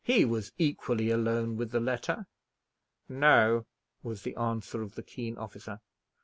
"He 0.03 0.25
was 0.25 0.51
equally 0.57 1.11
alone 1.11 1.57
with 1.57 1.69
the 1.69 1.79
letter." 1.79 2.25
"No," 3.07 3.67
was 4.01 4.23
the 4.23 4.35
answer 4.35 4.81
of 4.81 4.95
the 4.95 5.03
keen 5.03 5.37
officer. 5.37 5.79